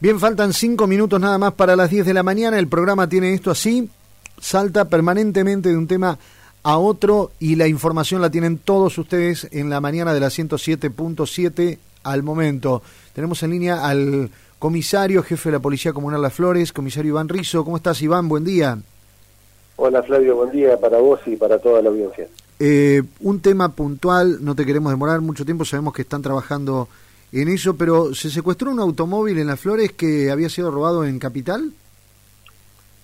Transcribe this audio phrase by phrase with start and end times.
[0.00, 2.56] Bien, faltan cinco minutos nada más para las 10 de la mañana.
[2.60, 3.90] El programa tiene esto así,
[4.40, 6.16] salta permanentemente de un tema
[6.62, 11.78] a otro y la información la tienen todos ustedes en la mañana de la 107.7
[12.04, 12.80] al momento.
[13.12, 14.30] Tenemos en línea al
[14.60, 17.64] comisario, jefe de la Policía Comunal Las Flores, comisario Iván Rizo.
[17.64, 18.28] ¿Cómo estás, Iván?
[18.28, 18.78] Buen día.
[19.74, 20.36] Hola, Flavio.
[20.36, 22.28] Buen día para vos y para toda la audiencia.
[22.60, 26.88] Eh, un tema puntual, no te queremos demorar mucho tiempo, sabemos que están trabajando
[27.32, 31.18] en eso, pero ¿se secuestró un automóvil en Las Flores que había sido robado en
[31.18, 31.72] Capital?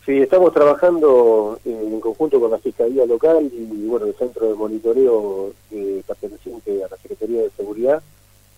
[0.05, 4.55] Sí, estamos trabajando eh, en conjunto con la Fiscalía Local y bueno el Centro de
[4.55, 8.02] Monitoreo eh, perteneciente a la Secretaría de Seguridad.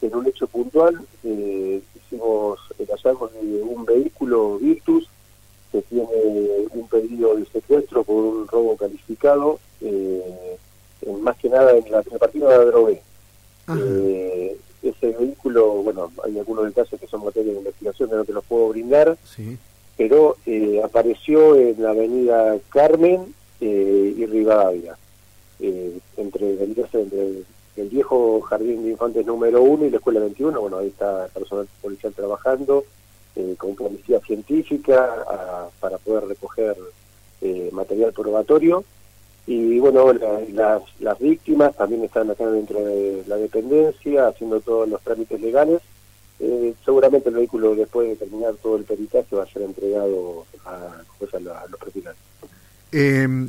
[0.02, 5.08] En un hecho puntual eh, hicimos el hallazgo de un vehículo Virtus
[5.72, 6.06] que tiene
[6.70, 10.56] un pedido de secuestro por un robo calificado, eh,
[11.20, 13.02] más que nada en la, en partido de la drogué.
[13.68, 14.56] Eh,
[14.90, 18.44] ese vehículo, bueno, hay algunos detalles que son materia de investigación que no te los
[18.44, 19.16] puedo brindar,
[19.96, 24.96] pero eh, apareció en la avenida Carmen eh, y Rivadavia,
[25.60, 27.44] eh, entre, entre
[27.76, 31.30] el viejo jardín de infantes número uno y la escuela 21, bueno, ahí está el
[31.30, 32.84] personal policial trabajando
[33.58, 35.10] con policía científica
[35.78, 36.74] para poder recoger
[37.70, 38.82] material probatorio
[39.46, 45.00] y bueno, las, las víctimas también están acá dentro de la dependencia, haciendo todos los
[45.02, 45.80] trámites legales.
[46.40, 51.00] Eh, seguramente el vehículo, después de terminar todo el peritaje, va a ser entregado a,
[51.18, 52.22] pues, a, los propietarios.
[52.90, 53.48] Eh,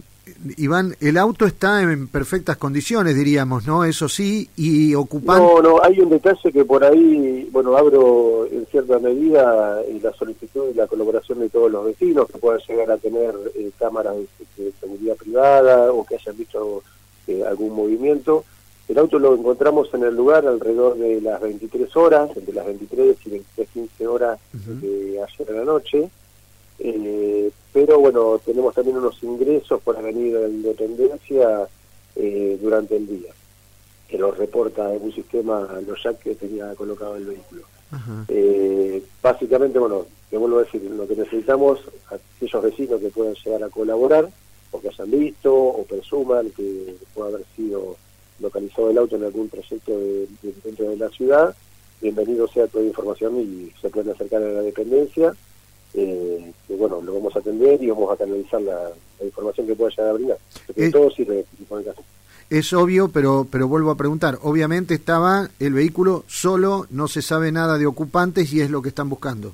[0.58, 3.84] Iván, el auto está en perfectas condiciones, diríamos, ¿no?
[3.84, 5.62] Eso sí, y ocupando...
[5.62, 10.14] No, no, hay un detalle que por ahí, bueno, abro en cierta medida y la
[10.14, 14.16] solicitud y la colaboración de todos los vecinos que puedan llegar a tener eh, cámaras
[14.58, 16.84] de, seguridad privada o que hayan visto
[17.28, 18.44] eh, algún movimiento.
[18.88, 23.18] El auto lo encontramos en el lugar alrededor de las 23 horas, entre las 23
[23.26, 26.10] y 23, 15 horas de ayer en la noche.
[26.80, 31.68] Eh, pero bueno, tenemos también unos ingresos por Avenida de Independencia
[32.16, 33.34] eh, durante el día,
[34.08, 37.64] que los reporta en un sistema los jack que tenía colocado el vehículo.
[38.28, 43.64] Eh, básicamente, bueno, te vuelvo a decir, lo que necesitamos, aquellos vecinos que puedan llegar
[43.64, 44.30] a colaborar,
[44.72, 47.96] o que hayan visto, o presuman que puede haber sido
[48.40, 50.28] localizado el auto en algún trayecto de,
[50.64, 51.56] dentro de la ciudad,
[52.02, 55.34] bienvenido sea toda información y se pueden acercar a la dependencia
[55.94, 58.92] eh, que bueno, lo vamos a atender y vamos a canalizar la,
[59.24, 60.38] información que pueda llegar a brindar.
[60.76, 61.44] es, todo sirve
[62.50, 64.38] Es obvio, pero, pero vuelvo a preguntar.
[64.44, 68.90] Obviamente estaba el vehículo solo, no se sabe nada de ocupantes y es lo que
[68.90, 69.54] están buscando.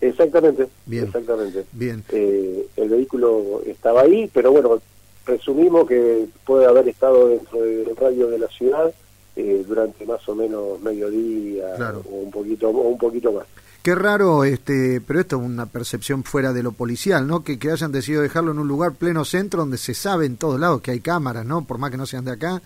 [0.00, 1.04] Exactamente, bien.
[1.04, 1.64] exactamente.
[1.72, 2.02] Bien.
[2.08, 4.80] Eh, el vehículo estaba ahí, pero bueno,
[5.24, 8.92] presumimos que puede haber estado dentro del radio de la ciudad
[9.36, 11.76] eh, durante más o menos mediodía
[12.10, 13.46] o un poquito o un poquito más.
[13.82, 17.42] Qué raro, este, pero esto es una percepción fuera de lo policial, ¿no?
[17.42, 20.60] Que, que hayan decidido dejarlo en un lugar pleno centro donde se sabe en todos
[20.60, 21.64] lados que hay cámaras, ¿no?
[21.64, 22.62] Por más que no sean de acá.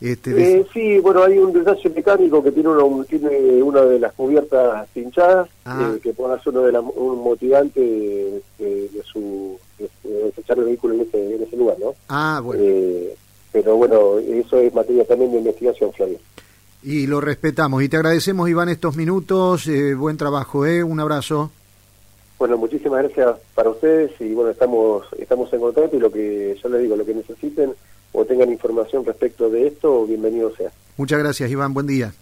[0.00, 4.12] Este, eh, sí, bueno, hay un detalle mecánico que tiene, una, tiene una de las
[4.12, 5.92] cubiertas pinchadas, ah.
[5.92, 9.88] eh, que puede ser uno de un motivante de, su de,
[10.26, 11.94] desechar el vehículo en ese, en ese lugar, ¿no?
[12.08, 12.62] Ah, bueno.
[12.64, 13.16] Eh,
[13.52, 16.18] pero bueno, eso es materia también de investigación, Flavio.
[16.82, 17.82] Y lo respetamos.
[17.82, 19.66] Y te agradecemos, Iván, estos minutos.
[19.66, 20.82] Eh, buen trabajo, ¿eh?
[20.82, 21.50] Un abrazo.
[22.38, 26.68] Bueno, muchísimas gracias para ustedes y bueno, estamos, estamos en contacto y lo que yo
[26.68, 27.74] les digo, lo que necesiten
[28.12, 30.70] o tengan información respecto de esto, bienvenido sea.
[30.96, 31.74] Muchas gracias, Iván.
[31.74, 32.14] Buen día.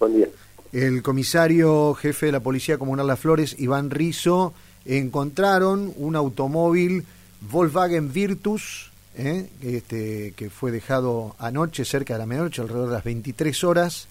[0.00, 0.28] Buen día.
[0.72, 4.52] El comisario jefe de la Policía Comunal Las Flores, Iván Rizo,
[4.84, 7.04] encontraron un automóvil
[7.40, 9.48] Volkswagen Virtus ¿eh?
[9.62, 14.08] este, que fue dejado anoche cerca de la medianoche, alrededor de las 23 horas,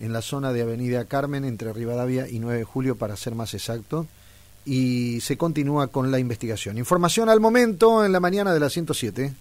[0.00, 3.54] en la zona de Avenida Carmen, entre Rivadavia y 9 de julio, para ser más
[3.54, 4.06] exacto,
[4.64, 6.78] y se continúa con la investigación.
[6.78, 9.34] Información al momento en la mañana de la 107.